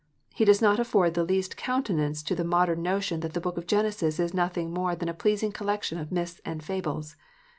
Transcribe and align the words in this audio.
He 0.33 0.45
does 0.45 0.63
not 0.63 0.79
afford 0.79 1.13
the 1.13 1.23
least 1.23 1.55
counten 1.57 1.99
ance 2.03 2.23
to 2.23 2.33
the 2.33 2.43
modern 2.43 2.81
notion 2.81 3.19
that 3.19 3.33
the 3.35 3.39
book 3.39 3.55
of 3.55 3.67
Genesis 3.67 4.19
is 4.19 4.33
nothing 4.33 4.73
more 4.73 4.95
than 4.95 5.09
a 5.09 5.13
pleasing 5.13 5.51
collection 5.51 5.99
of 5.99 6.11
myths 6.11 6.41
and 6.43 6.63
fables. 6.63 7.15